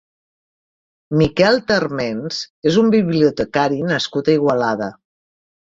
[1.21, 2.41] Miquel Térmens
[2.73, 4.95] és un bibliotecari nascut a Igualada.